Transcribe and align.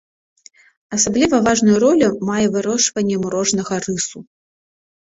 Асабліва 0.97 1.35
важную 1.49 1.77
ролю 1.85 2.09
мае 2.31 2.41
вырошчванне 2.57 3.21
мурожнага 3.23 3.73
рысу. 3.89 4.19